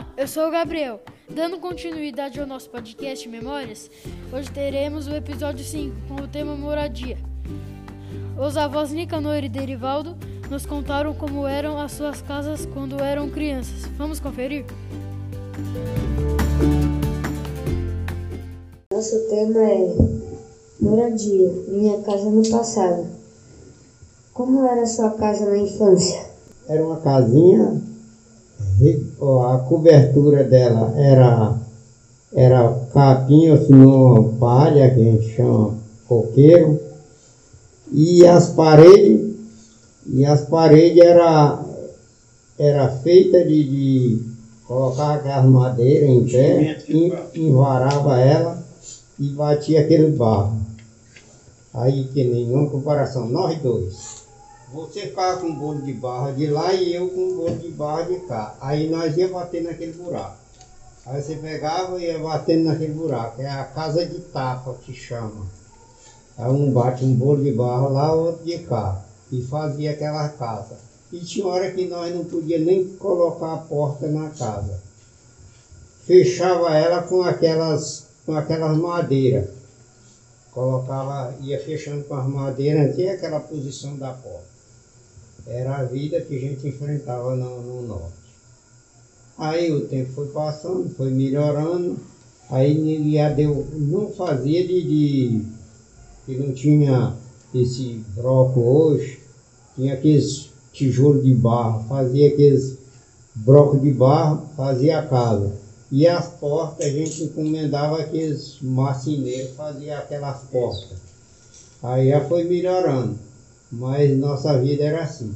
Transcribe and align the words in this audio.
Olá, 0.00 0.06
eu 0.16 0.26
sou 0.26 0.48
o 0.48 0.50
Gabriel. 0.50 0.98
Dando 1.28 1.58
continuidade 1.58 2.40
ao 2.40 2.46
nosso 2.46 2.70
podcast 2.70 3.28
Memórias, 3.28 3.90
hoje 4.32 4.50
teremos 4.50 5.06
o 5.06 5.14
episódio 5.14 5.62
5 5.62 5.94
com 6.08 6.14
o 6.22 6.26
tema 6.28 6.56
moradia. 6.56 7.18
Os 8.38 8.56
avós 8.56 8.92
Nicanor 8.92 9.44
e 9.44 9.48
Derivaldo 9.48 10.16
nos 10.48 10.64
contaram 10.64 11.12
como 11.12 11.46
eram 11.46 11.78
as 11.78 11.92
suas 11.92 12.22
casas 12.22 12.64
quando 12.64 12.98
eram 12.98 13.28
crianças. 13.28 13.84
Vamos 13.98 14.18
conferir? 14.18 14.64
Nosso 18.90 19.28
tema 19.28 19.60
é 19.60 19.96
moradia, 20.80 21.52
minha 21.68 22.00
casa 22.00 22.30
no 22.30 22.48
passado. 22.48 23.06
Como 24.32 24.64
era 24.64 24.86
sua 24.86 25.10
casa 25.10 25.44
na 25.44 25.58
infância? 25.58 26.24
Era 26.68 26.86
uma 26.86 27.00
casinha 27.00 27.89
a 29.42 29.58
cobertura 29.58 30.44
dela 30.44 30.94
era, 30.96 31.56
era 32.34 32.72
capim 32.92 33.50
ou 33.50 33.58
senão 33.58 34.34
palha, 34.38 34.90
que 34.90 35.00
a 35.00 35.04
gente 35.04 35.34
chama 35.34 35.74
coqueiro, 36.08 36.80
e 37.92 38.26
as 38.26 38.48
paredes, 38.48 39.34
e 40.06 40.24
as 40.24 40.42
paredes 40.42 41.02
era, 41.02 41.62
era 42.58 42.88
feita 42.88 43.44
de, 43.44 43.64
de 43.64 44.22
colocar 44.66 45.14
aquelas 45.14 45.46
madeiras 45.46 46.08
em 46.08 46.24
pé, 46.24 46.78
envarava 47.34 48.18
ela 48.18 48.62
e 49.18 49.28
batia 49.28 49.80
aquele 49.80 50.12
barro. 50.12 50.60
Aí 51.72 52.04
que 52.12 52.24
nenhuma 52.24 52.68
comparação, 52.68 53.28
nós 53.28 53.58
dois. 53.60 54.19
Você 54.72 55.00
ficava 55.00 55.40
com 55.40 55.48
um 55.48 55.54
bolo 55.54 55.82
de 55.82 55.92
barra 55.92 56.30
de 56.30 56.46
lá 56.46 56.72
e 56.72 56.94
eu 56.94 57.08
com 57.10 57.20
um 57.20 57.36
bolo 57.36 57.56
de 57.56 57.68
barra 57.70 58.02
de 58.02 58.20
cá. 58.20 58.56
Aí 58.60 58.88
nós 58.88 59.16
ia 59.16 59.26
bater 59.26 59.64
naquele 59.64 59.92
buraco. 59.92 60.36
Aí 61.06 61.20
você 61.20 61.34
pegava 61.34 61.98
e 61.98 62.04
ia 62.04 62.20
batendo 62.20 62.64
naquele 62.64 62.92
buraco. 62.92 63.42
É 63.42 63.48
a 63.48 63.64
casa 63.64 64.06
de 64.06 64.20
tapa 64.20 64.74
que 64.74 64.94
chama. 64.94 65.44
Aí 66.38 66.48
um 66.48 66.70
bate 66.70 67.04
um 67.04 67.14
bolo 67.14 67.42
de 67.42 67.50
barro 67.50 67.92
lá, 67.92 68.12
outro 68.12 68.44
de 68.44 68.58
cá. 68.60 69.02
E 69.32 69.42
fazia 69.42 69.90
aquela 69.90 70.28
casa. 70.28 70.78
E 71.12 71.18
tinha 71.18 71.46
hora 71.46 71.72
que 71.72 71.86
nós 71.86 72.14
não 72.14 72.24
podíamos 72.24 72.66
nem 72.66 72.88
colocar 72.96 73.54
a 73.54 73.58
porta 73.58 74.06
na 74.06 74.30
casa. 74.30 74.80
Fechava 76.06 76.76
ela 76.76 77.02
com 77.02 77.22
aquelas, 77.22 78.06
com 78.24 78.36
aquelas 78.36 78.76
madeiras. 78.76 79.48
Colocava, 80.52 81.34
ia 81.40 81.58
fechando 81.58 82.04
com 82.04 82.14
as 82.14 82.26
madeiras 82.28 82.92
até 82.92 83.10
aquela 83.10 83.40
posição 83.40 83.96
da 83.96 84.12
porta. 84.12 84.59
Era 85.50 85.78
a 85.78 85.84
vida 85.84 86.20
que 86.20 86.36
a 86.36 86.40
gente 86.40 86.68
enfrentava 86.68 87.34
no, 87.34 87.60
no 87.60 87.82
norte. 87.82 88.14
Aí 89.36 89.72
o 89.72 89.84
tempo 89.86 90.12
foi 90.12 90.28
passando, 90.28 90.88
foi 90.90 91.10
melhorando, 91.10 91.98
aí 92.48 93.12
já 93.12 93.30
deu, 93.30 93.66
não 93.72 94.12
fazia 94.12 94.64
de, 94.64 94.82
de 94.84 95.42
que 96.24 96.36
não 96.36 96.52
tinha 96.52 97.16
esse 97.52 98.04
broco 98.14 98.60
hoje, 98.60 99.18
tinha 99.74 99.94
aqueles 99.94 100.50
tijolos 100.72 101.24
de 101.24 101.34
barro, 101.34 101.84
fazia 101.88 102.28
aqueles 102.28 102.78
brocos 103.34 103.82
de 103.82 103.90
barro, 103.90 104.46
fazia 104.56 105.00
a 105.00 105.06
casa. 105.06 105.52
E 105.90 106.06
as 106.06 106.28
portas 106.28 106.86
a 106.86 106.90
gente 106.90 107.24
encomendava 107.24 107.98
aqueles 107.98 108.58
marceneiros, 108.62 109.56
fazia 109.56 109.98
aquelas 109.98 110.42
portas. 110.44 110.98
Aí 111.82 112.10
já 112.10 112.20
foi 112.20 112.44
melhorando. 112.44 113.29
Mas 113.70 114.18
nossa 114.18 114.58
vida 114.58 114.82
era 114.82 115.02
assim. 115.02 115.32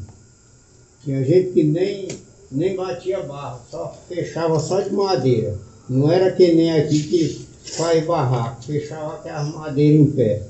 Tinha 1.05 1.23
gente 1.23 1.53
que 1.53 1.63
nem, 1.63 2.09
nem 2.51 2.75
batia 2.75 3.23
barro, 3.23 3.61
só 3.71 3.95
fechava 4.09 4.59
só 4.59 4.81
de 4.81 4.93
madeira. 4.93 5.57
Não 5.89 6.11
era 6.11 6.33
que 6.33 6.53
nem 6.53 6.73
aqui 6.73 7.03
que 7.03 7.49
faz 7.77 8.05
barraco, 8.05 8.65
fechava 8.65 9.15
aquelas 9.15 9.55
madeiras 9.55 10.01
em 10.01 10.11
pé. 10.11 10.43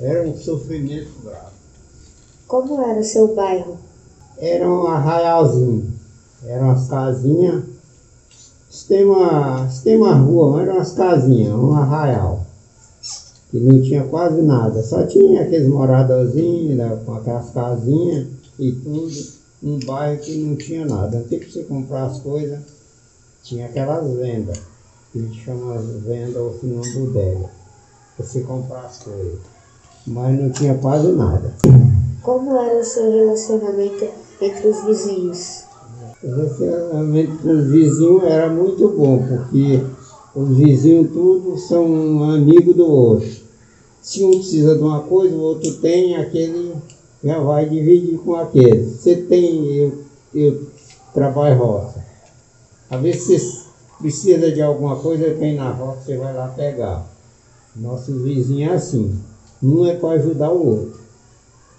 Era 0.00 0.26
um 0.26 0.36
sofrimento 0.36 1.10
bravo. 1.22 1.52
Como 2.48 2.82
era 2.82 2.98
o 2.98 3.04
seu 3.04 3.34
bairro? 3.34 3.78
Era 4.38 4.68
um 4.68 4.86
arraialzinho. 4.86 5.92
Eram 6.44 6.68
umas 6.68 6.88
casinhas. 6.88 7.62
Se 8.68 8.86
tem 8.86 9.04
uma, 9.04 9.68
se 9.68 9.84
tem 9.84 9.96
uma 9.96 10.14
rua, 10.14 10.50
mas 10.52 10.62
eram 10.62 10.76
umas 10.76 10.92
casinhas, 10.92 11.54
um 11.54 11.74
arraial 11.74 12.39
que 13.50 13.58
não 13.58 13.82
tinha 13.82 14.04
quase 14.04 14.40
nada, 14.42 14.82
só 14.82 15.04
tinha 15.04 15.42
aqueles 15.42 15.68
moradorzinhos 15.68 16.76
né, 16.76 17.02
com 17.04 17.14
aquelas 17.14 17.50
casinhas 17.50 18.28
e 18.58 18.72
tudo, 18.72 19.12
um 19.62 19.78
bairro 19.84 20.20
que 20.20 20.38
não 20.38 20.56
tinha 20.56 20.86
nada. 20.86 21.18
Antes 21.18 21.38
que 21.38 21.52
você 21.52 21.64
comprar 21.64 22.04
as 22.04 22.20
coisas, 22.20 22.60
tinha 23.42 23.66
aquelas 23.66 24.08
vendas, 24.16 24.60
que 25.12 25.18
a 25.18 25.22
gente 25.22 25.44
chama 25.44 25.78
venda 25.78 26.40
ou 26.40 26.56
se 26.58 26.66
não 26.66 26.80
bodega, 26.80 27.50
você 28.16 28.40
comprar 28.42 28.86
as 28.86 28.98
coisas. 28.98 29.40
Mas 30.06 30.38
não 30.38 30.50
tinha 30.50 30.74
quase 30.78 31.08
nada. 31.08 31.52
Como 32.22 32.56
era 32.56 32.80
o 32.80 32.84
seu 32.84 33.10
relacionamento 33.10 34.08
entre 34.40 34.68
os 34.68 34.84
vizinhos? 34.84 35.64
O 36.22 36.26
relacionamento 36.28 37.38
com 37.38 37.50
os 37.50 37.66
vizinhos 37.66 38.22
era 38.24 38.48
muito 38.48 38.88
bom, 38.88 39.26
porque 39.26 39.82
os 40.34 40.56
vizinhos 40.56 41.10
tudo 41.12 41.58
são 41.58 42.22
amigos 42.30 42.76
do 42.76 42.86
outro. 42.86 43.39
Se 44.02 44.24
um 44.24 44.30
precisa 44.30 44.76
de 44.76 44.82
uma 44.82 45.00
coisa, 45.00 45.34
o 45.34 45.40
outro 45.40 45.72
tem, 45.76 46.16
aquele 46.16 46.74
já 47.22 47.38
vai 47.38 47.68
dividir 47.68 48.18
com 48.18 48.34
aquele. 48.34 48.84
Você 48.84 49.16
tem, 49.16 49.76
eu, 49.76 49.98
eu 50.34 50.66
trabalho 51.12 51.58
roça. 51.58 52.04
Às 52.88 53.00
vezes 53.02 53.22
você 53.22 53.66
precisa 54.00 54.50
de 54.50 54.62
alguma 54.62 54.96
coisa, 54.96 55.34
tenho 55.34 55.56
na 55.56 55.70
roça, 55.70 56.00
você 56.02 56.16
vai 56.16 56.34
lá 56.34 56.48
pegar. 56.48 57.06
Nosso 57.76 58.12
vizinho 58.20 58.70
é 58.70 58.74
assim. 58.74 59.14
Um 59.62 59.86
é 59.86 59.94
para 59.94 60.10
ajudar 60.10 60.50
o 60.50 60.66
outro. 60.66 61.00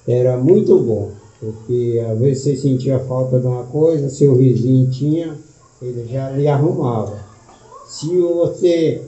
Era 0.08 0.38
muito 0.38 0.80
bom, 0.80 1.12
porque 1.40 2.02
às 2.10 2.20
vezes 2.20 2.44
você 2.44 2.56
sentia 2.56 3.00
falta 3.00 3.40
de 3.40 3.48
uma 3.48 3.64
coisa, 3.64 4.10
seu 4.10 4.36
vizinho 4.36 4.90
tinha, 4.90 5.38
ele 5.82 6.08
já 6.08 6.30
lhe 6.30 6.48
arrumava. 6.48 7.20
Se 7.88 8.08
você 8.20 9.02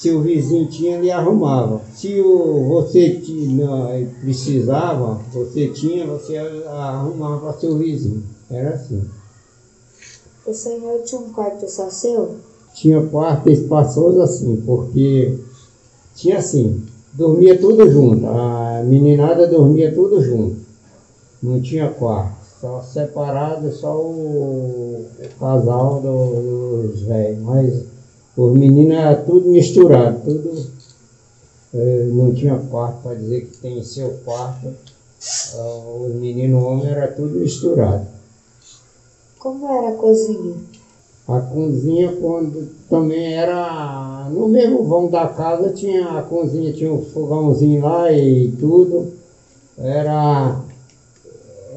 se 0.00 0.10
o 0.10 0.22
vizinho 0.22 0.66
tinha, 0.66 0.96
ele 0.96 1.10
arrumava. 1.10 1.82
Se 1.92 2.18
o, 2.22 2.64
você 2.68 3.16
tinha, 3.16 3.68
precisava, 4.22 5.20
você 5.30 5.68
tinha, 5.68 6.06
você 6.06 6.38
arrumava 6.38 7.40
para 7.40 7.60
seu 7.60 7.76
vizinho. 7.76 8.22
Era 8.50 8.70
assim. 8.70 9.04
O 10.46 10.54
senhor 10.54 11.02
tinha 11.02 11.20
um 11.20 11.30
quarto 11.30 11.68
só 11.68 11.90
seu? 11.90 12.36
Tinha 12.72 13.06
quarto 13.08 13.50
espaçoso 13.50 14.22
assim, 14.22 14.62
porque 14.64 15.38
tinha 16.14 16.38
assim, 16.38 16.82
dormia 17.12 17.60
tudo 17.60 17.86
junto. 17.90 18.26
A 18.26 18.82
meninada 18.82 19.46
dormia 19.48 19.94
tudo 19.94 20.22
junto. 20.22 20.56
Não 21.42 21.60
tinha 21.60 21.90
quarto. 21.90 22.40
Só 22.58 22.80
separado, 22.80 23.70
só 23.70 23.94
o, 24.00 25.04
o 25.18 25.38
casal 25.38 26.00
dos 26.00 27.02
velhos. 27.02 27.42
Mas 27.42 27.89
os 28.36 28.52
meninos 28.52 28.96
eram 28.96 29.24
tudo 29.24 29.48
misturado, 29.48 30.20
tudo. 30.24 30.66
Eh, 31.72 32.08
não 32.12 32.32
tinha 32.32 32.56
quarto 32.56 33.02
para 33.02 33.14
dizer 33.14 33.46
que 33.46 33.56
tem 33.58 33.82
seu 33.82 34.10
quarto. 34.24 34.68
Uh, 35.54 36.06
os 36.06 36.14
meninos 36.14 36.62
homens 36.62 36.86
era 36.86 37.06
tudo 37.08 37.38
misturado. 37.38 38.06
Como 39.38 39.68
era 39.68 39.90
a 39.90 39.92
cozinha? 39.92 40.54
A 41.28 41.40
cozinha 41.40 42.16
quando 42.20 42.68
também 42.88 43.34
era 43.34 44.28
no 44.32 44.48
mesmo 44.48 44.82
vão 44.82 45.08
da 45.08 45.28
casa 45.28 45.70
tinha 45.70 46.18
a 46.18 46.22
cozinha, 46.22 46.72
tinha 46.72 46.92
um 46.92 47.04
fogãozinho 47.04 47.82
lá 47.82 48.10
e 48.10 48.50
tudo. 48.58 49.12
Era 49.78 50.62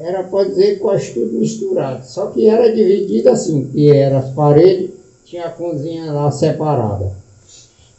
era 0.00 0.24
pode 0.24 0.50
dizer 0.50 0.78
quase 0.78 1.12
tudo 1.12 1.38
misturado. 1.38 2.04
Só 2.06 2.26
que 2.28 2.48
era 2.48 2.74
dividido 2.74 3.28
assim, 3.28 3.66
que 3.66 3.90
era 3.90 4.18
as 4.18 4.30
paredes 4.30 4.93
tinha 5.24 5.46
a 5.46 5.50
cozinha 5.50 6.12
lá 6.12 6.30
separada. 6.30 7.12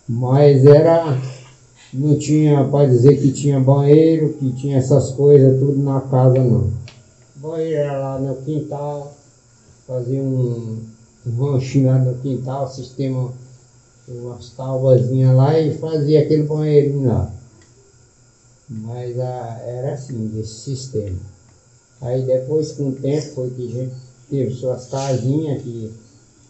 Mas 0.07 0.65
era. 0.65 1.17
Não 1.93 2.17
tinha 2.17 2.63
para 2.65 2.89
dizer 2.89 3.21
que 3.21 3.31
tinha 3.31 3.59
banheiro, 3.59 4.33
que 4.33 4.51
tinha 4.53 4.77
essas 4.77 5.11
coisas 5.11 5.59
tudo 5.59 5.81
na 5.81 6.01
casa 6.01 6.43
não. 6.43 6.69
Banheiro 7.37 7.77
era 7.77 7.97
lá 7.97 8.19
no 8.19 8.35
quintal, 8.37 9.13
fazia 9.87 10.21
um, 10.21 10.83
um 11.25 11.31
ranchinho 11.37 11.87
lá 11.87 11.97
no 11.99 12.15
quintal, 12.15 12.67
sistema, 12.67 13.31
umas 14.09 14.49
tábuazinhas 14.49 15.35
lá 15.35 15.57
e 15.57 15.77
fazia 15.77 16.21
aquele 16.21 16.43
banheirinho 16.43 17.07
lá. 17.07 17.31
Mas 18.67 19.17
a, 19.17 19.61
era 19.65 19.93
assim, 19.93 20.27
desse 20.27 20.75
sistema. 20.75 21.19
Aí 22.01 22.23
depois 22.23 22.73
com 22.73 22.89
o 22.89 22.95
tempo 22.95 23.35
foi 23.35 23.51
que 23.51 23.67
a 23.67 23.71
gente 23.71 23.95
teve 24.29 24.53
suas 24.53 24.87
casinhas 24.87 25.61
que 25.61 25.93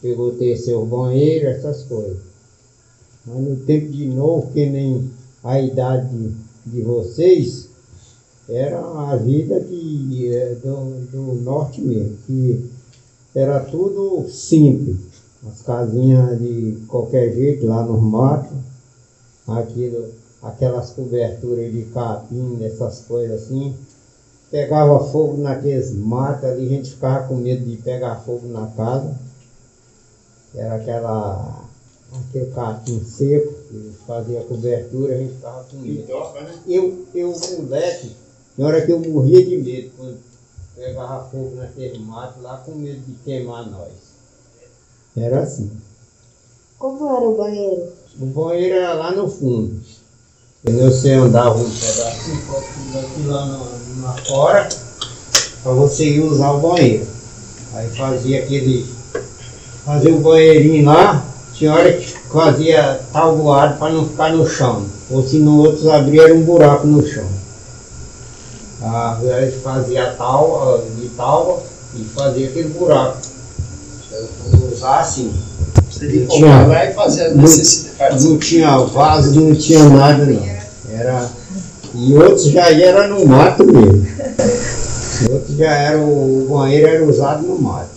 pegou 0.06 0.36
seu 0.56 0.86
banheiro, 0.86 1.48
essas 1.48 1.82
coisas. 1.84 2.18
Mas 3.26 3.38
no 3.38 3.56
tempo 3.56 3.88
de 3.92 4.08
novo, 4.08 4.52
que 4.52 4.70
nem 4.70 5.10
a 5.44 5.60
idade 5.60 6.16
de, 6.16 6.32
de 6.68 6.82
vocês, 6.84 7.68
era 8.48 8.80
a 8.80 9.16
vida 9.16 9.60
que, 9.62 10.32
é, 10.32 10.54
do, 10.64 11.08
do 11.12 11.42
norte 11.42 11.82
mesmo, 11.82 12.18
que 12.28 12.70
era 13.34 13.60
tudo 13.62 14.30
simples. 14.30 14.98
As 15.48 15.62
casinhas 15.62 16.40
de 16.40 16.78
qualquer 16.88 17.34
jeito 17.34 17.66
lá 17.66 17.84
nos 17.84 18.02
matos, 18.02 18.58
aquilo, 19.48 20.10
aquelas 20.42 20.92
coberturas 20.92 21.72
de 21.72 21.84
capim, 21.86 22.64
essas 22.64 23.02
coisas 23.02 23.44
assim. 23.44 23.74
Pegava 24.52 25.04
fogo 25.06 25.38
naqueles 25.38 25.92
matos 25.92 26.46
ali, 26.46 26.68
a 26.68 26.70
gente 26.70 26.92
ficava 26.92 27.28
com 27.28 27.36
medo 27.36 27.66
de 27.66 27.78
pegar 27.78 28.18
fogo 28.18 28.48
na 28.48 28.68
casa. 28.68 29.25
Era 30.56 30.76
aquela 30.76 31.66
aquele 32.14 32.52
capim 32.52 33.04
seco, 33.04 33.54
que 33.70 33.94
fazia 34.08 34.42
cobertura, 34.42 35.16
a 35.16 35.18
gente 35.18 35.34
ficava 35.36 35.64
com 35.64 35.78
medo. 35.78 36.06
Eu, 36.68 37.06
eu, 37.14 37.36
moleque, 37.58 38.16
na 38.58 38.68
hora 38.68 38.86
que 38.86 38.92
eu 38.92 39.00
morria 39.00 39.46
de 39.46 39.58
medo, 39.58 39.92
quando 39.98 40.18
pegava 40.76 41.30
fogo 41.30 41.56
naquele 41.56 42.00
mato 42.00 42.42
lá, 42.42 42.58
com 42.58 42.72
medo 42.72 43.00
de 43.00 43.14
queimar 43.24 43.70
nós. 43.70 43.92
Era 45.18 45.44
assim. 45.44 45.72
Como 46.78 47.06
era 47.06 47.30
o 47.30 47.38
banheiro? 47.38 47.94
O 48.20 48.26
banheiro 48.28 48.76
era 48.76 48.94
lá 48.94 49.12
no 49.12 49.30
fundo. 49.30 49.80
Entendeu? 50.64 50.92
Você 50.92 51.12
andava 51.12 51.58
um 51.58 51.70
pedacinho, 51.70 52.42
aqui 52.98 53.28
lá 53.28 53.46
na, 53.46 54.08
na 54.08 54.14
fora, 54.26 54.68
para 55.64 55.72
você 55.74 56.06
ir 56.06 56.22
usar 56.22 56.52
o 56.52 56.60
banheiro. 56.60 57.08
Aí 57.74 57.90
fazia 57.92 58.44
aquele. 58.44 58.95
Fazia 59.86 60.14
o 60.16 60.20
banheirinho 60.20 60.86
lá, 60.86 61.24
tinha 61.54 61.74
hora 61.74 61.94
que 61.94 62.08
fazia 62.32 63.00
talgoado 63.14 63.78
para 63.78 63.94
não 63.94 64.08
ficar 64.08 64.34
no 64.34 64.48
chão. 64.48 64.84
Ou 65.12 65.26
se 65.28 65.38
no 65.38 65.60
outros 65.60 65.88
abriam 65.88 66.36
um 66.38 66.42
buraco 66.44 66.88
no 66.88 67.06
chão. 67.06 67.26
Ah, 68.82 69.18
a 69.22 69.42
gente 69.46 69.58
fazia 69.60 70.12
tal, 70.18 70.84
de 71.00 71.08
talva 71.10 71.62
e 71.96 72.04
fazia 72.16 72.48
aquele 72.48 72.70
buraco. 72.70 73.18
Usar 74.72 75.00
assim. 75.02 75.32
Você 75.90 76.06
Não 76.06 76.28
tinha- 76.28 76.28
comprar 76.28 76.68
lá 76.68 76.86
e 76.86 76.94
fazer 76.94 77.26
as 77.28 77.36
não- 77.36 77.42
necessidades. 77.44 78.26
Não 78.26 78.38
tinha 78.38 78.78
vaso, 78.78 79.40
não 79.40 79.56
tinha 79.56 79.84
nada 79.90 80.26
não. 80.26 80.44
Era, 80.92 81.30
e 81.94 82.14
outros 82.18 82.46
já 82.46 82.70
era 82.72 83.08
no 83.08 83.26
mato 83.26 83.66
mesmo. 83.66 84.06
Outros 85.32 85.58
já 85.58 85.72
era, 85.72 85.98
o 86.00 86.48
banheiro 86.50 86.88
era 86.88 87.06
usado 87.06 87.44
no 87.44 87.58
mato. 87.62 87.95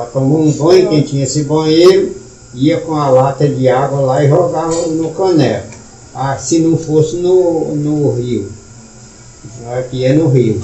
Para 0.00 0.08
tomar 0.12 0.38
um 0.38 0.50
banho, 0.50 0.88
quem 0.88 1.02
tinha 1.02 1.24
esse 1.24 1.44
banheiro, 1.44 2.16
ia 2.54 2.80
com 2.80 2.94
a 2.94 3.10
lata 3.10 3.46
de 3.46 3.68
água 3.68 4.00
lá 4.00 4.24
e 4.24 4.30
jogava 4.30 4.86
no 4.86 5.12
caneco. 5.12 5.68
Ah, 6.14 6.38
se 6.38 6.58
não 6.60 6.78
fosse 6.78 7.16
no, 7.16 7.74
no 7.74 8.10
rio. 8.12 8.50
Aqui 9.78 10.06
é 10.06 10.14
no 10.14 10.28
rio. 10.28 10.58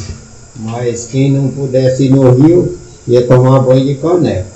Mas 0.56 1.08
quem 1.08 1.30
não 1.30 1.50
pudesse 1.50 2.04
ir 2.04 2.12
no 2.12 2.30
rio, 2.30 2.78
ia 3.06 3.26
tomar 3.26 3.60
banho 3.60 3.84
de 3.84 3.96
caneco. 3.96 4.48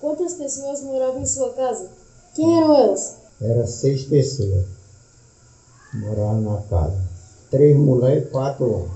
Quantas 0.00 0.32
pessoas 0.32 0.80
moravam 0.80 1.20
em 1.20 1.26
sua 1.26 1.50
casa? 1.50 1.86
Quem 2.34 2.56
eram 2.56 2.74
elas? 2.74 3.16
Era 3.38 3.66
seis 3.66 4.04
pessoas. 4.04 4.64
Moravam 5.92 6.40
na 6.40 6.62
casa. 6.70 6.96
Três 7.50 7.76
mulheres 7.76 8.24
e 8.24 8.30
quatro 8.30 8.64
homens. 8.64 8.92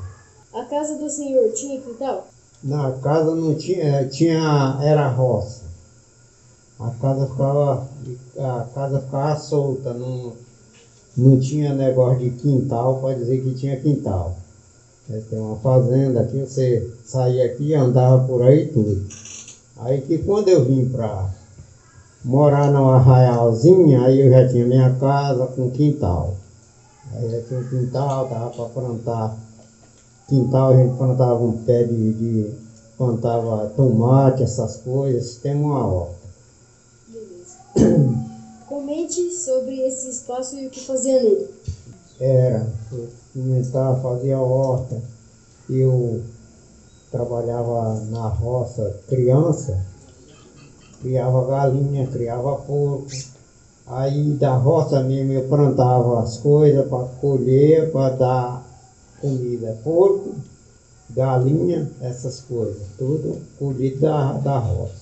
A 0.55 0.65
casa 0.65 0.95
do 0.95 1.11
senhor 1.11 1.53
tinha 1.53 1.79
quintal? 1.79 2.27
Na 2.63 2.93
casa 2.93 3.35
não 3.35 3.55
tinha, 3.55 4.05
tinha, 4.07 4.79
era 4.83 5.09
roça. 5.09 5.63
A 6.79 6.91
casa 6.91 7.27
ficava, 7.27 7.87
a 8.39 8.67
casa 8.75 9.01
ficava 9.01 9.39
solta, 9.39 9.95
não, 9.95 10.33
não 11.17 11.39
tinha 11.39 11.73
negócio 11.73 12.19
de 12.19 12.31
quintal 12.31 12.97
para 12.97 13.15
dizer 13.15 13.43
que 13.43 13.55
tinha 13.55 13.81
quintal. 13.81 14.35
Aí 15.09 15.21
Tem 15.23 15.39
uma 15.39 15.57
fazenda 15.57 16.21
aqui, 16.21 16.39
você 16.41 16.87
saía 17.05 17.47
aqui 17.47 17.75
andava 17.75 18.25
por 18.25 18.43
aí 18.43 18.67
tudo. 18.67 19.05
Aí 19.79 20.03
que 20.03 20.19
quando 20.19 20.49
eu 20.49 20.65
vim 20.65 20.85
para 20.85 21.31
morar 22.23 22.71
no 22.71 22.89
arraialzinho, 22.89 24.03
aí 24.03 24.21
eu 24.21 24.31
já 24.31 24.47
tinha 24.47 24.67
minha 24.67 24.91
casa 24.97 25.47
com 25.47 25.71
quintal. 25.71 26.35
Aí 27.13 27.31
já 27.31 27.41
tinha 27.41 27.61
um 27.61 27.65
quintal, 27.65 28.29
dava 28.29 28.51
para 28.51 28.65
plantar 28.67 29.37
quintal 30.31 30.71
a 30.71 30.77
gente 30.77 30.97
plantava 30.97 31.43
um 31.43 31.59
pé 31.65 31.83
de, 31.83 32.13
de 32.13 32.55
plantava 32.97 33.67
tomate, 33.77 34.45
essas 34.45 34.77
coisas, 34.77 35.35
tem 35.37 35.57
uma 35.57 35.85
horta. 35.85 36.15
Beleza. 37.09 38.15
Comente 38.69 39.33
sobre 39.35 39.81
esse 39.81 40.09
espaço 40.09 40.57
e 40.57 40.69
o 40.69 40.71
que 40.71 40.81
fazia 40.87 41.21
nele. 41.21 41.49
Era, 42.21 42.67
eu 42.93 43.09
pimentava, 43.33 44.01
fazia 44.01 44.39
horta, 44.39 45.03
eu 45.69 46.23
trabalhava 47.11 48.01
na 48.11 48.29
roça 48.29 49.01
criança, 49.09 49.85
criava 51.03 51.45
galinha, 51.47 52.07
criava 52.07 52.57
porco. 52.57 53.09
Aí 53.87 54.35
da 54.35 54.55
roça 54.55 55.03
mesmo 55.03 55.33
eu 55.33 55.49
plantava 55.49 56.23
as 56.23 56.37
coisas 56.37 56.87
para 56.87 57.05
colher, 57.21 57.91
para 57.91 58.15
dar 58.15 58.70
comida, 59.21 59.79
porco, 59.85 60.35
galinha, 61.11 61.91
essas 62.01 62.41
coisas, 62.41 62.83
tudo 62.99 63.41
colhido 63.59 64.01
da, 64.01 64.33
da 64.35 64.59
roça. 64.59 64.93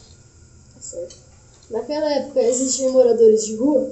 Tá 0.75 0.81
certo. 0.81 1.17
Naquela 1.71 2.11
época 2.15 2.41
existiam 2.41 2.93
moradores 2.93 3.45
de 3.45 3.57
rua? 3.57 3.91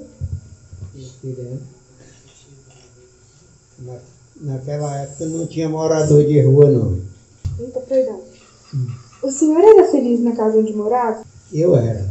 Na, 3.79 3.99
naquela 4.41 4.97
época 4.97 5.25
não 5.27 5.45
tinha 5.45 5.69
morador 5.69 6.25
de 6.25 6.41
rua 6.41 6.69
não. 6.71 6.99
Eita, 7.59 7.79
perdão. 7.81 8.21
O 9.21 9.31
senhor 9.31 9.59
era 9.59 9.91
feliz 9.91 10.19
na 10.21 10.35
casa 10.35 10.57
onde 10.57 10.73
morava? 10.73 11.23
Eu 11.53 11.75
era. 11.75 12.09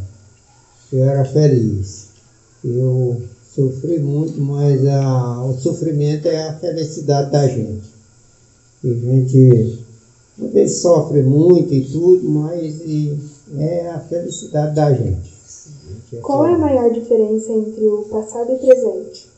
Eu 0.93 1.03
era 1.05 1.25
feliz. 1.25 2.09
Eu 2.65 3.23
sofri 3.55 3.99
muito, 3.99 4.41
mas 4.41 4.87
a, 4.87 5.45
o 5.45 5.59
sofrimento 5.59 6.29
é 6.29 6.49
a 6.49 6.59
felicidade 6.59 7.31
da 7.31 7.47
gente. 7.49 7.96
E 8.83 8.91
a 8.91 8.95
gente 8.95 9.79
às 10.43 10.53
vezes 10.53 10.79
sofre 10.79 11.23
muito 11.23 11.73
e 11.73 11.85
tudo, 11.85 12.29
mas 12.29 12.81
e 12.85 13.19
é 13.59 13.91
a 13.91 14.01
felicidade 14.01 14.75
da 14.75 14.93
gente. 14.93 15.35
Gente 16.11 16.23
Qual 16.23 16.47
é 16.47 16.55
a 16.55 16.59
maior 16.59 16.93
diferença 16.93 17.53
entre 17.53 17.85
o 17.87 18.03
passado 18.03 18.53
e 18.53 18.55
o 18.55 18.59
presente? 18.59 19.29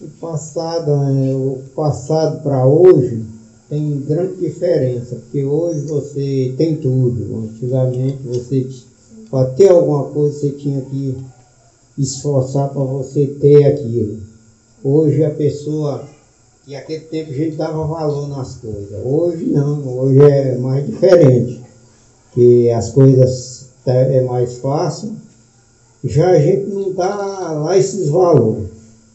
O 0.00 0.08
passado, 0.20 0.90
é, 0.90 1.34
o 1.34 1.58
passado 1.74 2.42
para 2.42 2.66
hoje 2.66 3.24
tem 3.68 4.00
grande 4.00 4.36
diferença, 4.36 5.16
porque 5.16 5.44
hoje 5.44 5.80
você 5.86 6.54
tem 6.56 6.76
tudo. 6.76 7.48
Antigamente 7.50 8.18
você 8.24 8.66
para 9.30 9.50
ter 9.50 9.68
alguma 9.68 10.04
coisa 10.04 10.38
você 10.38 10.50
tinha 10.52 10.80
que 10.82 11.16
esforçar 11.98 12.70
para 12.70 12.82
você 12.82 13.26
ter 13.26 13.64
aquilo. 13.64 14.18
Hoje 14.82 15.24
a 15.24 15.30
pessoa, 15.30 16.04
e 16.68 16.76
aquele 16.76 17.00
tempo 17.06 17.30
a 17.30 17.34
gente 17.34 17.56
dava 17.56 17.82
valor 17.86 18.28
nas 18.28 18.56
coisas. 18.56 18.90
Hoje 19.02 19.46
não, 19.46 20.00
hoje 20.00 20.20
é 20.20 20.58
mais 20.58 20.86
diferente. 20.86 21.62
Que 22.34 22.70
as 22.70 22.90
coisas 22.90 23.70
tá- 23.82 23.94
é 23.94 24.20
mais 24.20 24.58
fácil. 24.58 25.12
Já 26.04 26.28
a 26.32 26.38
gente 26.38 26.66
não 26.66 26.92
dá 26.92 27.16
lá 27.52 27.78
esses 27.78 28.10
valores. 28.10 28.68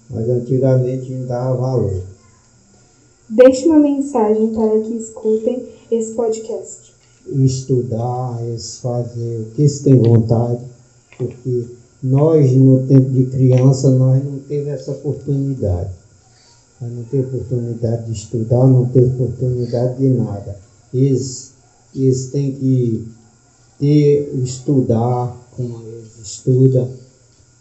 Mas 0.10 0.28
antigamente 0.28 1.04
a 1.04 1.16
gente 1.16 1.28
dava 1.28 1.56
valor. 1.56 1.94
Deixe 3.30 3.68
uma 3.68 3.78
mensagem 3.78 4.48
para 4.48 4.80
que 4.80 4.96
escutem 4.96 5.64
esse 5.92 6.14
podcast. 6.14 6.92
estudar, 7.28 8.38
fazer 8.82 9.40
o 9.42 9.46
que 9.56 9.62
eles 9.62 9.80
têm 9.80 9.96
vontade, 10.02 10.60
porque 11.18 11.68
nós, 12.04 12.52
no 12.52 12.86
tempo 12.86 13.10
de 13.12 13.28
criança, 13.28 13.92
nós 13.92 14.22
não 14.26 14.40
teve 14.40 14.70
essa 14.72 14.92
oportunidade. 14.92 16.03
Nós 16.84 16.92
não 16.92 17.04
teve 17.06 17.38
oportunidade 17.38 18.06
de 18.08 18.12
estudar, 18.12 18.68
não 18.68 18.86
teve 18.88 19.06
oportunidade 19.06 19.98
de 20.00 20.10
nada. 20.10 20.58
Eles, 20.94 21.54
eles 21.96 22.28
têm 22.28 22.52
que 22.52 23.08
ter, 23.80 24.34
estudar 24.44 25.38
como 25.56 25.82
eles 25.88 26.20
estudam. 26.22 26.90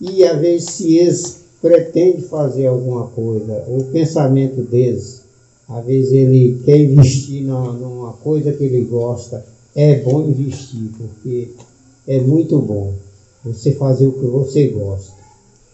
E 0.00 0.24
às 0.24 0.40
vezes 0.40 0.70
se 0.70 0.98
eles 0.98 1.38
pretendem 1.60 2.22
fazer 2.22 2.66
alguma 2.66 3.06
coisa, 3.06 3.64
o 3.68 3.84
pensamento 3.92 4.60
deles, 4.62 5.22
às 5.68 5.84
vezes 5.84 6.12
ele 6.12 6.60
quer 6.64 6.80
investir 6.80 7.44
na- 7.44 7.72
numa 7.72 8.12
coisa 8.14 8.52
que 8.52 8.64
ele 8.64 8.84
gosta, 8.84 9.44
é 9.74 10.00
bom 10.00 10.22
investir, 10.28 10.90
porque 10.98 11.50
é 12.08 12.20
muito 12.20 12.58
bom 12.58 12.92
você 13.44 13.72
fazer 13.72 14.08
o 14.08 14.12
que 14.12 14.26
você 14.26 14.66
gosta. 14.68 15.12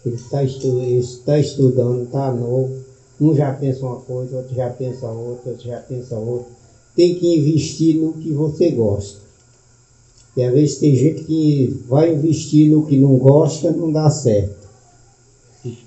Ele 0.05 0.15
está 0.15 0.43
estu 0.43 0.79
está 0.83 1.39
estudando, 1.39 2.03
está 2.03 2.31
novo, 2.31 2.88
um 3.19 3.35
já 3.35 3.53
pensa 3.53 3.85
uma 3.85 3.97
coisa, 3.97 4.37
outro 4.37 4.55
já 4.55 4.69
pensa 4.69 5.07
outra, 5.07 5.51
outro 5.51 5.67
já 5.67 5.79
pensa 5.79 6.15
outra. 6.17 6.47
Tem 6.95 7.15
que 7.15 7.37
investir 7.37 7.97
no 7.97 8.13
que 8.13 8.31
você 8.31 8.71
gosta. 8.71 9.19
E 10.37 10.43
às 10.43 10.53
vezes 10.53 10.77
tem 10.77 10.95
gente 10.95 11.23
que 11.23 11.83
vai 11.87 12.13
investir 12.13 12.71
no 12.71 12.85
que 12.85 12.97
não 12.97 13.17
gosta, 13.17 13.71
não 13.71 13.91
dá 13.91 14.09
certo. 14.09 14.55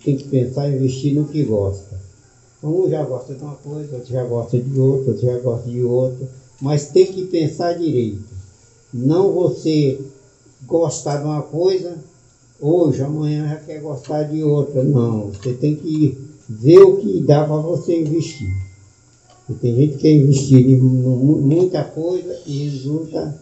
Tem 0.05 0.17
que 0.17 0.29
pensar 0.29 0.69
em 0.69 0.77
investir 0.77 1.15
no 1.15 1.25
que 1.25 1.43
gosta. 1.43 2.01
Um 2.63 2.89
já 2.89 3.03
gosta 3.03 3.35
de 3.35 3.43
uma 3.43 3.55
coisa, 3.55 3.97
outro 3.97 4.13
já 4.13 4.25
gosta 4.25 4.61
de 4.61 4.79
outra, 4.79 5.13
outro 5.13 5.27
já 5.27 5.39
gosta 5.39 5.71
de 5.71 5.83
outra. 5.83 6.29
Mas 6.61 6.89
tem 6.89 7.07
que 7.07 7.27
pensar 7.27 7.73
direito. 7.73 8.23
Não 8.93 9.33
você 9.33 9.99
gostar 10.67 11.17
de 11.17 11.25
uma 11.25 11.43
coisa, 11.43 11.97
hoje, 12.61 13.03
amanhã 13.03 13.49
já 13.49 13.57
quer 13.57 13.81
gostar 13.81 14.25
de 14.25 14.43
outra. 14.45 14.85
Não, 14.85 15.29
você 15.29 15.55
tem 15.55 15.75
que 15.75 16.32
ver 16.61 16.81
o 16.81 16.97
que 16.97 17.21
dá 17.23 17.45
para 17.45 17.57
você 17.57 18.01
investir. 18.01 18.51
E 19.49 19.55
tem 19.55 19.75
gente 19.75 19.97
que 19.99 20.11
investir 20.11 20.59
em 20.59 20.77
muita 20.77 21.85
coisa 21.85 22.39
e 22.47 22.69
resulta 22.69 23.35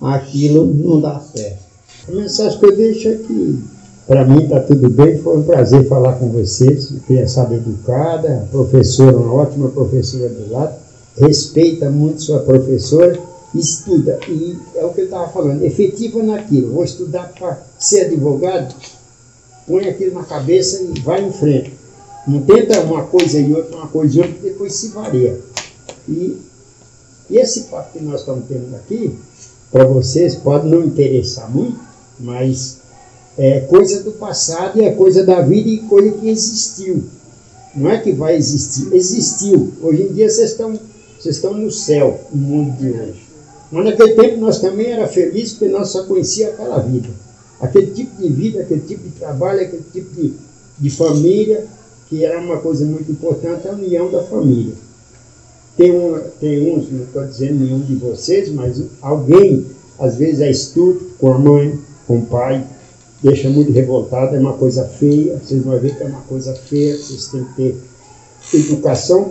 aquilo 0.00 0.66
não 0.66 1.00
dá 1.00 1.18
certo. 1.20 1.68
A 2.08 2.12
mensagem 2.12 2.58
que 2.58 2.66
eu 2.66 2.76
deixo 2.76 3.08
é 3.08 3.16
que 3.16 3.58
para 4.06 4.24
mim 4.24 4.44
está 4.44 4.60
tudo 4.60 4.88
bem, 4.88 5.18
foi 5.18 5.36
um 5.36 5.42
prazer 5.42 5.86
falar 5.86 6.14
com 6.14 6.30
vocês, 6.30 6.94
criançada 7.06 7.54
educada, 7.54 8.48
professora, 8.50 9.14
uma 9.14 9.34
ótima 9.34 9.68
professora 9.68 10.30
do 10.30 10.50
lado, 10.50 10.74
respeita 11.18 11.90
muito 11.90 12.22
sua 12.22 12.40
professora, 12.40 13.18
estuda, 13.54 14.18
e 14.26 14.56
é 14.76 14.84
o 14.86 14.94
que 14.94 15.02
eu 15.02 15.04
estava 15.04 15.28
falando, 15.28 15.62
efetiva 15.62 16.22
naquilo, 16.22 16.72
vou 16.72 16.84
estudar 16.84 17.34
para 17.38 17.60
ser 17.78 18.06
advogado, 18.06 18.74
põe 19.66 19.86
aquilo 19.86 20.14
na 20.14 20.24
cabeça 20.24 20.82
e 20.82 21.00
vai 21.00 21.22
em 21.22 21.30
frente. 21.30 21.77
Não 22.28 22.42
tenta 22.42 22.78
uma 22.82 23.04
coisa 23.04 23.40
e 23.40 23.54
outra, 23.54 23.74
uma 23.74 23.88
coisa 23.88 24.18
e 24.18 24.20
outra, 24.20 24.36
depois 24.42 24.74
se 24.74 24.88
varia. 24.88 25.40
E, 26.06 26.36
e 27.30 27.38
esse 27.38 27.62
papo 27.62 27.98
que 27.98 28.04
nós 28.04 28.20
estamos 28.20 28.44
tendo 28.46 28.76
aqui, 28.76 29.18
para 29.72 29.86
vocês, 29.86 30.34
pode 30.34 30.68
não 30.68 30.84
interessar 30.84 31.50
muito, 31.50 31.80
mas 32.20 32.80
é 33.38 33.60
coisa 33.60 34.02
do 34.02 34.12
passado 34.12 34.78
e 34.78 34.84
é 34.84 34.92
coisa 34.92 35.24
da 35.24 35.40
vida 35.40 35.70
e 35.70 35.78
coisa 35.78 36.12
que 36.18 36.28
existiu. 36.28 37.02
Não 37.74 37.88
é 37.88 37.98
que 37.98 38.12
vai 38.12 38.36
existir, 38.36 38.92
existiu. 38.92 39.72
Hoje 39.80 40.02
em 40.02 40.12
dia 40.12 40.28
vocês 40.28 40.50
estão, 40.50 40.78
vocês 41.18 41.36
estão 41.36 41.54
no 41.54 41.70
céu, 41.70 42.20
no 42.30 42.42
mundo 42.42 42.76
de 42.76 42.90
hoje. 42.90 43.26
Mas 43.72 43.84
naquele 43.86 44.14
tempo 44.14 44.36
nós 44.36 44.58
também 44.58 44.88
era 44.88 45.08
felizes 45.08 45.54
porque 45.54 45.72
nós 45.72 45.88
só 45.88 46.04
conhecia 46.04 46.48
aquela 46.48 46.78
vida. 46.80 47.08
Aquele 47.58 47.90
tipo 47.90 48.20
de 48.20 48.28
vida, 48.28 48.60
aquele 48.60 48.82
tipo 48.82 49.04
de 49.04 49.14
trabalho, 49.14 49.62
aquele 49.62 49.84
tipo 49.92 50.14
de, 50.14 50.34
de 50.78 50.90
família, 50.90 51.66
que 52.08 52.24
era 52.24 52.40
uma 52.40 52.58
coisa 52.58 52.84
muito 52.84 53.10
importante, 53.12 53.68
a 53.68 53.72
união 53.72 54.10
da 54.10 54.22
família. 54.22 54.74
Tem, 55.76 55.92
um, 55.92 56.18
tem 56.40 56.74
uns, 56.74 56.90
não 56.90 57.04
estou 57.04 57.24
dizendo 57.24 57.64
nenhum 57.64 57.80
de 57.80 57.94
vocês, 57.96 58.50
mas 58.50 58.82
alguém, 59.00 59.66
às 59.98 60.16
vezes, 60.16 60.40
é 60.40 60.50
estúpido 60.50 61.10
com 61.18 61.32
a 61.32 61.38
mãe, 61.38 61.78
com 62.06 62.18
o 62.18 62.26
pai, 62.26 62.66
deixa 63.22 63.48
muito 63.48 63.72
revoltado, 63.72 64.34
é 64.34 64.38
uma 64.38 64.54
coisa 64.54 64.84
feia, 64.84 65.38
vocês 65.38 65.62
vão 65.62 65.78
ver 65.78 65.96
que 65.96 66.02
é 66.02 66.06
uma 66.06 66.22
coisa 66.22 66.54
feia, 66.54 66.96
vocês 66.96 67.28
têm 67.28 67.44
que 67.44 67.54
ter 68.50 68.56
educação, 68.56 69.30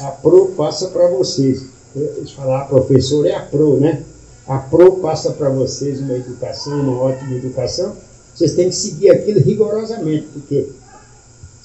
a 0.00 0.10
PRO 0.10 0.52
passa 0.56 0.88
para 0.88 1.08
vocês. 1.08 1.64
Eles 1.96 2.30
falam, 2.32 2.54
a 2.54 2.64
professora 2.64 3.28
é 3.28 3.34
a 3.34 3.40
PRO, 3.40 3.80
né? 3.80 4.02
A 4.46 4.58
PRO 4.58 4.98
passa 4.98 5.32
para 5.32 5.48
vocês 5.48 6.00
uma 6.00 6.14
educação, 6.14 6.80
uma 6.80 7.02
ótima 7.02 7.34
educação, 7.34 7.96
vocês 8.34 8.54
têm 8.54 8.68
que 8.68 8.76
seguir 8.76 9.10
aquilo 9.10 9.40
rigorosamente, 9.40 10.28
porque 10.32 10.68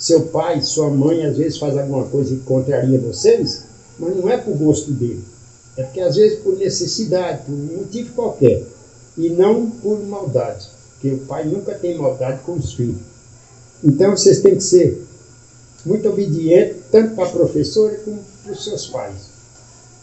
seu 0.03 0.27
pai, 0.27 0.61
sua 0.61 0.89
mãe, 0.89 1.25
às 1.25 1.37
vezes 1.37 1.57
faz 1.57 1.77
alguma 1.77 2.05
coisa 2.05 2.35
que 2.35 2.41
contraria 2.41 2.99
vocês, 2.99 3.63
mas 3.97 4.15
não 4.15 4.29
é 4.29 4.37
por 4.37 4.55
gosto 4.57 4.91
dele. 4.91 5.23
É 5.77 5.83
porque 5.83 6.01
às 6.01 6.15
vezes 6.15 6.39
por 6.39 6.57
necessidade, 6.57 7.43
por 7.45 7.53
um 7.53 7.77
motivo 7.77 8.13
qualquer, 8.13 8.63
e 9.17 9.29
não 9.29 9.69
por 9.69 9.99
maldade 10.05 10.67
porque 11.03 11.15
o 11.15 11.19
pai 11.25 11.43
nunca 11.43 11.75
tem 11.75 11.97
maldade 11.97 12.39
com 12.45 12.53
os 12.53 12.73
filhos. 12.73 13.01
Então 13.83 14.11
vocês 14.11 14.39
têm 14.39 14.55
que 14.55 14.63
ser 14.63 15.05
muito 15.85 16.07
obedientes, 16.07 16.77
tanto 16.89 17.13
para 17.13 17.25
a 17.25 17.31
professora 17.31 17.97
como 18.05 18.21
para 18.41 18.53
os 18.53 18.63
seus 18.63 18.87
pais. 18.87 19.15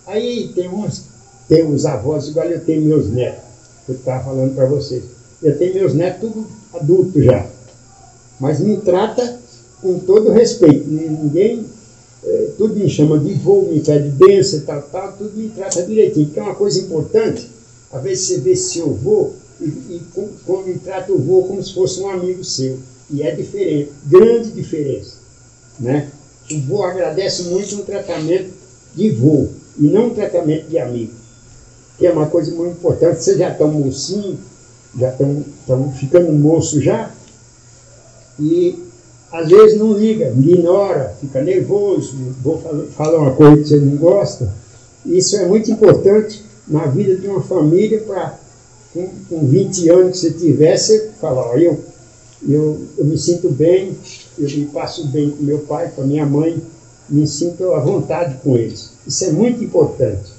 Aí 0.06 0.52
tem 0.54 0.68
uns, 0.68 1.04
tem 1.48 1.66
os 1.66 1.86
avós, 1.86 2.28
igual 2.28 2.46
eu 2.46 2.62
tenho 2.62 2.82
meus 2.82 3.08
netos, 3.08 3.42
que 3.86 3.92
eu 3.92 3.96
estava 3.96 4.24
falando 4.24 4.54
para 4.54 4.66
vocês. 4.66 5.02
Eu 5.42 5.56
tenho 5.56 5.74
meus 5.74 5.94
netos 5.94 6.20
tudo 6.20 6.46
adultos 6.74 7.24
já. 7.24 7.46
Mas 8.38 8.60
me 8.60 8.76
trata 8.76 9.39
com 9.80 9.98
todo 10.00 10.30
respeito. 10.30 10.88
Ninguém, 10.88 11.64
é, 12.24 12.50
tudo 12.56 12.76
me 12.76 12.88
chama 12.88 13.18
de 13.18 13.34
vô, 13.34 13.62
me 13.62 13.80
pede 13.80 14.08
bênção 14.10 14.60
tal, 14.60 14.82
tal, 14.82 15.12
tudo 15.12 15.36
me 15.36 15.48
trata 15.48 15.82
direitinho. 15.82 16.30
Que 16.30 16.38
é 16.38 16.42
uma 16.42 16.54
coisa 16.54 16.80
importante. 16.80 17.48
Às 17.92 18.02
vezes 18.02 18.26
você 18.26 18.38
vê 18.38 18.56
seu 18.56 18.92
vô, 18.92 19.32
e, 19.60 19.64
e, 19.64 20.02
com, 20.14 20.68
e 20.68 20.78
trata 20.78 21.12
o 21.12 21.18
vô 21.18 21.42
como 21.42 21.62
se 21.62 21.74
fosse 21.74 22.00
um 22.00 22.08
amigo 22.08 22.44
seu. 22.44 22.78
E 23.10 23.22
é 23.22 23.34
diferente, 23.34 23.90
grande 24.06 24.50
diferença. 24.50 25.14
Né? 25.78 26.08
O 26.52 26.60
vô 26.60 26.82
agradece 26.82 27.44
muito 27.44 27.76
um 27.76 27.82
tratamento 27.82 28.50
de 28.94 29.10
vô 29.10 29.48
e 29.78 29.86
não 29.86 30.06
um 30.06 30.14
tratamento 30.14 30.68
de 30.68 30.78
amigo. 30.78 31.12
Que 31.98 32.06
é 32.06 32.12
uma 32.12 32.26
coisa 32.26 32.54
muito 32.54 32.72
importante. 32.72 33.22
Vocês 33.22 33.38
já 33.38 33.50
estão 33.50 33.70
mocinho, 33.70 34.38
já 34.98 35.10
estão 35.10 35.92
ficando 35.92 36.32
moço 36.32 36.80
já, 36.80 37.12
e 38.38 38.78
às 39.32 39.48
vezes 39.48 39.78
não 39.78 39.92
liga, 39.92 40.28
ignora, 40.36 41.14
fica 41.20 41.42
nervoso, 41.42 42.16
vou 42.42 42.60
falar 42.96 43.18
uma 43.18 43.32
coisa 43.32 43.56
que 43.62 43.68
você 43.68 43.76
não 43.76 43.96
gosta. 43.96 44.52
Isso 45.06 45.36
é 45.36 45.46
muito 45.46 45.70
importante 45.70 46.44
na 46.66 46.86
vida 46.86 47.16
de 47.16 47.26
uma 47.26 47.40
família 47.40 48.00
para 48.00 48.38
com, 48.92 49.08
com 49.28 49.46
20 49.46 49.88
anos 49.88 50.12
que 50.12 50.18
você 50.18 50.32
tivesse, 50.32 50.98
você 50.98 51.10
fala, 51.20 51.42
ó, 51.42 51.56
eu, 51.56 51.78
eu, 52.48 52.80
eu 52.98 53.04
me 53.04 53.16
sinto 53.16 53.48
bem, 53.50 53.96
eu 54.38 54.48
me 54.48 54.66
passo 54.66 55.06
bem 55.08 55.30
com 55.30 55.44
meu 55.44 55.60
pai, 55.60 55.92
com 55.94 56.02
a 56.02 56.06
minha 56.06 56.26
mãe, 56.26 56.60
me 57.08 57.26
sinto 57.26 57.72
à 57.72 57.80
vontade 57.80 58.36
com 58.42 58.56
eles. 58.56 58.90
Isso 59.06 59.24
é 59.24 59.30
muito 59.30 59.62
importante. 59.62 60.32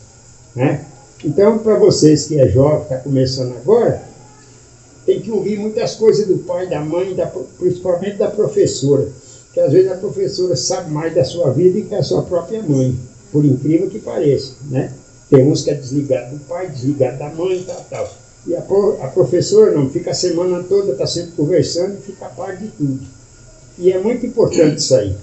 Né? 0.55 0.85
Então, 1.23 1.59
para 1.59 1.75
vocês 1.77 2.25
que 2.25 2.39
é 2.39 2.47
jovem, 2.49 2.83
está 2.83 2.97
começando 2.97 3.55
agora, 3.55 4.03
tem 5.05 5.19
que 5.19 5.31
ouvir 5.31 5.57
muitas 5.57 5.95
coisas 5.95 6.27
do 6.27 6.37
pai, 6.39 6.67
da 6.67 6.79
mãe, 6.81 7.15
da, 7.15 7.27
principalmente 7.57 8.17
da 8.17 8.29
professora. 8.29 9.07
Que 9.53 9.59
às 9.59 9.73
vezes 9.73 9.91
a 9.91 9.95
professora 9.95 10.55
sabe 10.55 10.91
mais 10.91 11.13
da 11.13 11.25
sua 11.25 11.51
vida 11.51 11.81
que 11.81 11.95
a 11.95 12.03
sua 12.03 12.21
própria 12.23 12.61
mãe, 12.61 12.97
por 13.31 13.43
incrível 13.43 13.89
que 13.89 13.99
pareça. 13.99 14.53
Né? 14.69 14.93
Tem 15.29 15.45
uns 15.45 15.63
que 15.63 15.71
é 15.71 15.73
desligado 15.73 16.35
do 16.35 16.45
pai, 16.45 16.69
desligado 16.69 17.17
da 17.17 17.29
mãe 17.29 17.63
tal, 17.63 17.85
tal. 17.89 18.13
E 18.45 18.55
a, 18.55 18.59
a 18.59 19.07
professora 19.07 19.71
não, 19.71 19.89
fica 19.89 20.11
a 20.11 20.15
semana 20.15 20.63
toda, 20.63 20.93
está 20.93 21.05
sempre 21.05 21.31
conversando 21.31 21.97
e 21.97 22.01
fica 22.01 22.25
a 22.25 22.29
par 22.29 22.57
de 22.57 22.67
tudo. 22.69 23.01
E 23.77 23.91
é 23.91 23.99
muito 23.99 24.25
importante 24.25 24.77
isso 24.77 24.95
aí. 24.95 25.15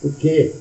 Porque 0.00 0.52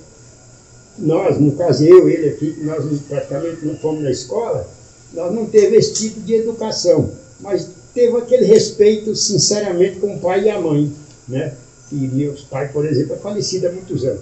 nós, 0.98 1.40
no 1.40 1.54
caso 1.54 1.84
eu, 1.84 2.10
ele 2.10 2.30
aqui, 2.30 2.58
nós 2.62 2.84
praticamente 3.08 3.66
não 3.66 3.76
fomos 3.78 4.04
na 4.04 4.12
escola, 4.12 4.68
nós 5.14 5.34
não 5.34 5.46
teve 5.46 5.78
esse 5.78 5.94
tipo 5.94 6.20
de 6.22 6.36
educação, 6.36 7.12
mas 7.40 7.70
teve 7.94 8.18
aquele 8.18 8.46
respeito, 8.46 9.16
sinceramente, 9.16 10.00
com 10.00 10.16
o 10.16 10.20
pai 10.20 10.46
e 10.46 10.50
a 10.50 10.60
mãe, 10.60 10.92
né? 11.28 11.54
E 11.92 11.96
meus 11.96 12.42
pais, 12.42 12.72
por 12.72 12.86
exemplo, 12.86 13.16
é 13.16 13.18
falecido 13.18 13.68
há 13.68 13.72
muitos 13.72 14.04
anos. 14.06 14.22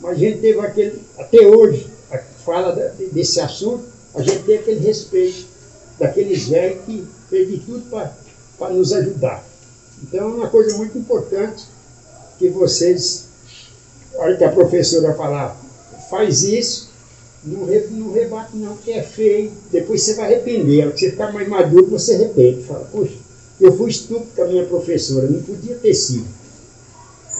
Mas 0.00 0.12
a 0.12 0.14
gente 0.14 0.40
teve 0.40 0.60
aquele, 0.60 1.00
até 1.18 1.46
hoje, 1.46 1.86
a 2.10 2.18
fala 2.18 2.72
desse 3.12 3.40
assunto, 3.40 3.84
a 4.14 4.22
gente 4.22 4.44
tem 4.44 4.58
aquele 4.58 4.80
respeito 4.80 5.46
daqueles 5.98 6.48
velhos 6.48 6.84
que 6.84 7.06
fez 7.28 7.48
de 7.48 7.58
tudo 7.58 7.84
para 8.58 8.70
nos 8.70 8.92
ajudar. 8.92 9.44
Então 10.02 10.20
é 10.20 10.34
uma 10.34 10.48
coisa 10.48 10.76
muito 10.76 10.96
importante 10.96 11.64
que 12.38 12.48
vocês, 12.48 13.24
a 14.14 14.22
hora 14.22 14.36
que 14.36 14.44
a 14.44 14.52
professora 14.52 15.14
falar, 15.14 15.58
faz 16.10 16.42
isso, 16.42 16.85
não, 17.46 17.64
re, 17.64 17.86
não 17.90 18.12
rebate 18.12 18.56
não, 18.56 18.76
que 18.76 18.92
é 18.92 19.02
feio, 19.02 19.52
depois 19.70 20.02
você 20.02 20.14
vai 20.14 20.26
arrepender. 20.26 20.92
Que 20.92 21.00
você 21.00 21.10
ficar 21.10 21.32
mais 21.32 21.48
maduro, 21.48 21.86
você 21.86 22.14
arrepende. 22.14 22.62
Fala, 22.64 22.88
poxa, 22.90 23.14
eu 23.60 23.76
fui 23.76 23.90
estúpido 23.90 24.32
com 24.34 24.42
a 24.42 24.46
minha 24.46 24.66
professora, 24.66 25.28
não 25.28 25.42
podia 25.42 25.76
ter 25.76 25.94
sido. 25.94 26.26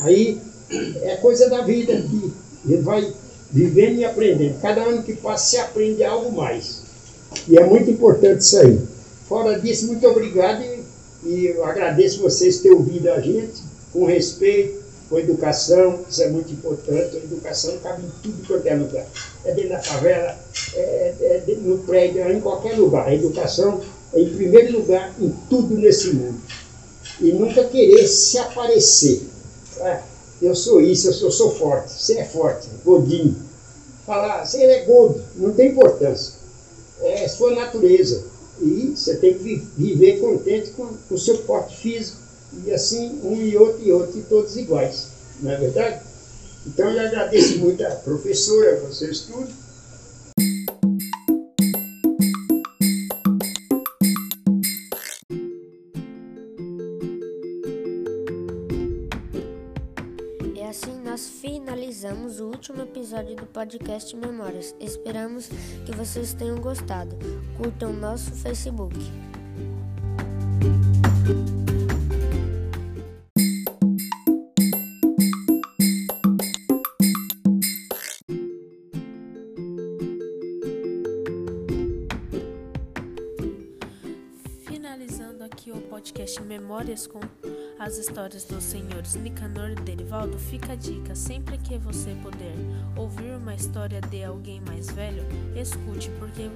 Aí 0.03 0.41
é 1.03 1.17
coisa 1.17 1.49
da 1.49 1.63
vida 1.63 1.95
que 2.03 2.33
gente 2.67 2.83
vai 2.83 3.13
vivendo 3.51 3.99
e 3.99 4.05
aprendendo. 4.05 4.61
Cada 4.61 4.83
ano 4.83 5.03
que 5.03 5.15
passa, 5.15 5.51
se 5.51 5.57
aprende 5.59 6.03
algo 6.05 6.33
mais. 6.33 6.83
E 7.49 7.57
é 7.57 7.65
muito 7.65 7.91
importante 7.91 8.41
isso 8.41 8.59
aí. 8.59 8.79
Fora 9.29 9.59
disso, 9.59 9.87
muito 9.87 10.07
obrigado 10.07 10.63
e, 10.63 10.85
e 11.25 11.63
agradeço 11.63 12.23
vocês 12.23 12.59
ter 12.59 12.71
ouvido 12.71 13.09
a 13.11 13.21
gente 13.21 13.63
com 13.93 14.05
respeito, 14.05 14.83
com 15.09 15.19
educação, 15.19 16.01
isso 16.09 16.23
é 16.23 16.29
muito 16.29 16.53
importante. 16.53 17.17
A 17.17 17.21
educação 17.21 17.77
cabe 17.79 18.03
em 18.05 18.11
tudo 18.23 18.47
quanto 18.47 18.67
é 18.67 18.75
lugar. 18.75 19.07
É 19.45 19.53
dentro 19.53 19.71
da 19.71 19.83
favela, 19.83 20.39
é, 20.75 21.15
é, 21.21 21.45
é 21.47 21.55
no 21.57 21.79
prédio, 21.79 22.23
é 22.23 22.33
em 22.33 22.41
qualquer 22.41 22.77
lugar. 22.77 23.07
A 23.07 23.15
educação 23.15 23.81
é 24.13 24.21
em 24.21 24.35
primeiro 24.35 24.79
lugar 24.79 25.15
em 25.21 25.33
tudo 25.49 25.77
nesse 25.77 26.13
mundo. 26.13 26.41
E 27.21 27.33
nunca 27.33 27.65
querer 27.65 28.07
se 28.07 28.39
aparecer. 28.39 29.23
É, 29.81 30.01
eu 30.43 30.55
sou 30.55 30.81
isso, 30.81 31.09
eu 31.09 31.13
sou, 31.13 31.29
eu 31.29 31.33
sou 31.33 31.51
forte. 31.55 31.93
Você 31.93 32.19
é 32.19 32.25
forte, 32.25 32.69
gordinho. 32.85 33.37
Falar, 34.05 34.45
você 34.45 34.63
é 34.63 34.85
gordo, 34.85 35.23
não 35.37 35.53
tem 35.53 35.71
importância 35.71 36.47
é 37.01 37.29
sua 37.29 37.55
natureza. 37.55 38.25
E 38.61 38.95
você 38.97 39.17
tem 39.17 39.35
que 39.35 39.57
viver 39.77 40.19
contente 40.19 40.71
com 40.71 40.89
o 41.11 41.19
seu 41.19 41.39
porte 41.39 41.77
físico 41.77 42.19
e 42.65 42.73
assim 42.73 43.21
um 43.23 43.41
e 43.41 43.57
outro 43.57 43.83
e 43.83 43.93
outro, 43.93 44.19
e 44.19 44.23
todos 44.23 44.57
iguais, 44.57 45.09
não 45.41 45.51
é 45.51 45.57
verdade? 45.57 46.01
Então 46.67 46.91
eu 46.91 47.07
agradeço 47.07 47.59
muito 47.59 47.85
à 47.87 47.91
professora, 47.91 48.77
a 48.77 48.81
vocês 48.81 49.21
tudo. 49.21 49.49
E 60.55 60.61
é 60.61 60.69
assim 60.69 61.01
nós 61.05 61.29
finalizamos 61.41 62.41
o 62.41 62.47
último 62.47 62.83
episódio 62.83 63.37
do 63.37 63.47
podcast 63.47 64.17
Memórias. 64.17 64.75
Esperamos 64.81 65.49
que 65.85 65.95
vocês 65.95 66.35
tenham 66.35 66.61
gostado. 66.61 67.17
Curtam 67.57 67.93
nosso 67.93 68.33
Facebook. 68.33 68.97
Podcast 85.97 86.43
Memórias 86.43 87.07
com 87.07 87.21
as 87.79 87.97
histórias 87.97 88.45
dos 88.45 88.63
senhores 88.63 89.15
Nicanor 89.15 89.71
e 89.71 89.75
Derivaldo, 89.77 90.39
fica 90.39 90.75
a 90.75 90.77
dica: 90.77 91.15
sempre 91.15 91.57
que 91.57 91.79
você 91.79 92.15
puder 92.23 92.55
ouvir 92.95 93.35
uma 93.35 93.55
história 93.55 93.99
de 94.03 94.23
alguém 94.23 94.61
mais 94.61 94.91
velho, 94.91 95.25
escute, 95.59 96.11
porque 96.19 96.51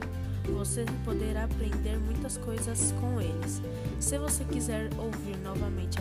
você 0.52 0.84
poderá 1.06 1.44
aprender 1.44 1.96
muitas 2.00 2.36
coisas 2.36 2.92
com 3.00 3.18
eles. 3.18 3.62
Se 3.98 4.18
você 4.18 4.44
quiser 4.44 4.90
ouvir 4.98 5.38
novamente 5.38 5.96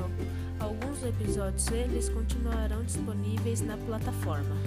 alguns 0.60 1.02
episódios, 1.02 1.66
eles 1.72 2.10
continuarão 2.10 2.84
disponíveis 2.84 3.62
na 3.62 3.78
plataforma. 3.78 4.58